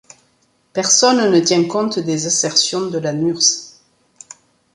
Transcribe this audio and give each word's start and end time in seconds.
Personne 0.73 1.31
ne 1.31 1.39
tient 1.41 1.67
compte 1.67 1.99
des 1.99 2.25
assertions 2.25 2.89
de 2.89 2.97
la 2.97 3.13
nurse. 3.13 3.79